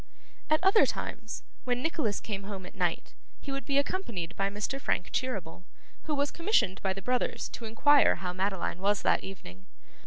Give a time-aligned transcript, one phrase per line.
[0.49, 4.81] At other times, when Nicholas came home at night, he would be accompanied by Mr.
[4.81, 5.63] Frank Cheeryble,
[6.05, 9.67] who was commissioned by the brothers to inquire how Madeline was that evening.